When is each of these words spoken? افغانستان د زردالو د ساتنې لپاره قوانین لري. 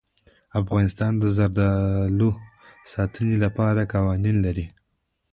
افغانستان 0.61 1.11
د 1.17 1.23
زردالو 1.37 2.29
د 2.37 2.39
ساتنې 2.93 3.35
لپاره 3.45 3.89
قوانین 3.93 4.35
لري. 4.45 4.65